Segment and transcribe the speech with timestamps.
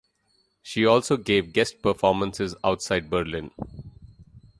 [0.63, 3.51] She also gave guest performances outside Berlin.